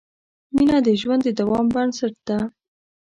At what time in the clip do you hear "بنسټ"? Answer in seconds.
1.75-2.13